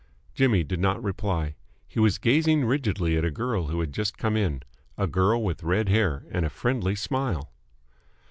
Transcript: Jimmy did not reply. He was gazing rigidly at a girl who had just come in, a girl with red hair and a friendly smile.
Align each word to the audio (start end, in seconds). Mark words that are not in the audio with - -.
Jimmy 0.33 0.63
did 0.63 0.79
not 0.79 1.03
reply. 1.03 1.57
He 1.87 1.99
was 1.99 2.17
gazing 2.17 2.65
rigidly 2.65 3.15
at 3.17 3.23
a 3.23 3.29
girl 3.29 3.67
who 3.67 3.79
had 3.81 3.93
just 3.93 4.17
come 4.17 4.35
in, 4.35 4.63
a 4.97 5.05
girl 5.05 5.43
with 5.43 5.61
red 5.61 5.89
hair 5.89 6.25
and 6.31 6.43
a 6.43 6.49
friendly 6.49 6.95
smile. 6.95 7.51